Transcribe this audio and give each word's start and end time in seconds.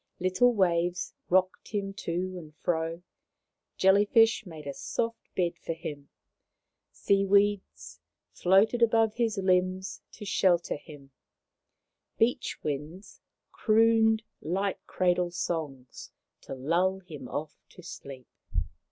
Little 0.19 0.51
waves 0.51 1.13
rocked 1.29 1.67
him 1.67 1.93
to 1.93 2.35
and 2.35 2.55
fro, 2.55 3.03
jelly 3.77 4.03
fish 4.05 4.47
made 4.47 4.65
a 4.65 4.73
soft 4.73 5.29
bed 5.35 5.59
for 5.59 5.73
him, 5.73 6.09
sea 6.91 7.23
weeds 7.23 7.99
floated 8.33 8.81
above 8.81 9.13
his 9.13 9.37
limbs 9.37 10.01
to 10.13 10.25
shel 10.25 10.57
ter 10.57 10.75
him, 10.77 11.11
beach 12.17 12.57
winds 12.63 13.21
crooned 13.51 14.23
light 14.41 14.79
cradle 14.87 15.29
songs 15.29 16.09
to 16.41 16.55
lull 16.55 17.01
him 17.01 17.27
off 17.27 17.53
to 17.69 17.83
sleep. 17.83 18.27